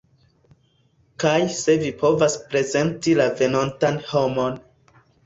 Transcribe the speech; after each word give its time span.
Kaj 1.23 1.33
se 1.57 1.75
vi 1.83 1.91
povas 1.99 2.37
prezenti 2.55 3.13
la 3.21 3.29
venontan 3.43 4.01
homon 4.13 4.59